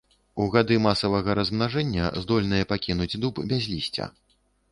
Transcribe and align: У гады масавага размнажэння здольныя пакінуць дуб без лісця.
У 0.43 0.45
гады 0.53 0.77
масавага 0.85 1.35
размнажэння 1.39 2.09
здольныя 2.23 2.67
пакінуць 2.73 3.11
дуб 3.27 3.35
без 3.51 3.71
лісця. 3.75 4.11